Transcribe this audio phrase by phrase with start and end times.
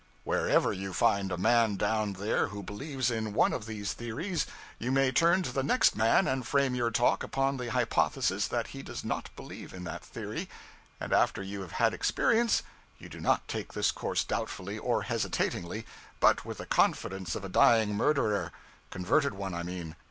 [0.23, 4.47] Wherever you find a man down there who believes in one of these theories
[4.79, 8.69] you may turn to the next man and frame your talk upon the hypothesis that
[8.69, 10.49] he does not believe in that theory;
[10.99, 12.63] and after you have had experience,
[12.97, 15.85] you do not take this course doubtfully, or hesitatingly,
[16.19, 18.51] but with the confidence of a dying murderer
[18.89, 19.95] converted one, I mean.